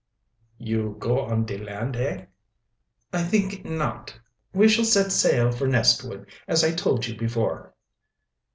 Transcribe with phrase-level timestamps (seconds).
[0.57, 2.25] "You go on de land, hey?"
[3.13, 4.19] "I think not.
[4.51, 7.75] We shall set sail for Nestwood, as I told you before."